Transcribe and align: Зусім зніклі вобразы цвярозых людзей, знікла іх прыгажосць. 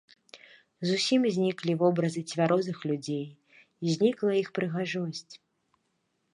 Зусім 0.91 1.21
зніклі 1.35 1.75
вобразы 1.83 2.23
цвярозых 2.33 2.77
людзей, 2.93 3.21
знікла 3.93 4.31
іх 4.41 4.47
прыгажосць. 4.59 5.33